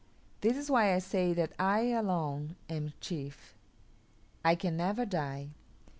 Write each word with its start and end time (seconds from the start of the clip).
This 0.39 0.57
is 0.57 0.71
why 0.71 0.95
I 0.95 0.97
say 0.97 1.31
that 1.33 1.51
I 1.59 1.91
alone 1.91 2.55
am 2.67 2.91
chief. 3.01 3.53
I 4.43 4.55
can 4.55 4.75
never 4.75 5.05
die. 5.05 5.49